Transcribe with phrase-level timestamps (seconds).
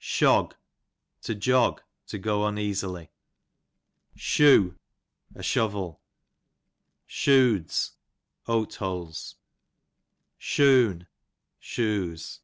[0.00, 0.54] Shog,
[1.22, 3.10] to jog, to go uneasily.
[4.14, 4.14] Teu.
[4.14, 4.78] Shoo,
[5.34, 6.00] a shovel.
[7.04, 7.96] Shoods,
[8.46, 9.34] oat hidls.
[10.38, 11.08] Shoon,
[11.58, 12.42] shoes.